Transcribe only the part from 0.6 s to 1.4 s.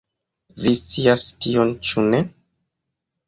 Vi scias